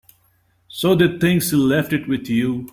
[0.67, 2.67] So they think she left it with you.